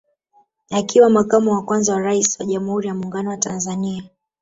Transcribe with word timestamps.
Akiwa 0.69 1.09
Makamo 1.09 1.51
wa 1.53 1.61
kwanza 1.65 1.93
wa 1.93 1.99
Rais 2.01 2.39
wa 2.39 2.45
Jamhuri 2.45 2.87
ya 2.87 2.93
Muungano 2.95 3.29
wa 3.29 3.37
Tanzania 3.37 4.03